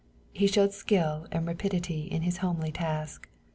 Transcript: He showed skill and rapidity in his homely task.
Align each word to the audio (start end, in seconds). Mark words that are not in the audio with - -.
He 0.33 0.47
showed 0.47 0.73
skill 0.73 1.27
and 1.31 1.45
rapidity 1.47 2.05
in 2.07 2.23
his 2.23 2.37
homely 2.37 2.71
task. 2.71 3.29